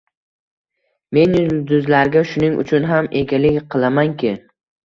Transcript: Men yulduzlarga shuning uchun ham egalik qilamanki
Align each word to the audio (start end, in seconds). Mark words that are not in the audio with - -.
Men 1.17 1.35
yulduzlarga 1.41 2.25
shuning 2.31 2.57
uchun 2.65 2.89
ham 2.93 3.13
egalik 3.23 3.69
qilamanki 3.77 4.35